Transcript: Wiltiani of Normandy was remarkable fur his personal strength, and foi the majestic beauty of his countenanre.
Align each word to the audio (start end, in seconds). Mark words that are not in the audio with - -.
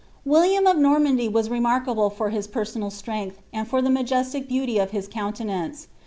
Wiltiani 0.25 0.67
of 0.71 0.77
Normandy 0.79 1.27
was 1.29 1.51
remarkable 1.51 2.09
fur 2.09 2.29
his 2.29 2.47
personal 2.47 2.89
strength, 2.89 3.37
and 3.53 3.67
foi 3.67 3.81
the 3.81 3.89
majestic 3.91 4.47
beauty 4.47 4.79
of 4.79 4.89
his 4.89 5.07
countenanre. 5.07 5.85